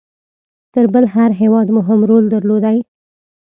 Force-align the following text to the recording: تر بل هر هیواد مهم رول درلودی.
تر 0.73 0.85
بل 0.93 1.05
هر 1.15 1.31
هیواد 1.41 1.67
مهم 1.77 1.99
رول 2.09 2.23
درلودی. 2.33 2.77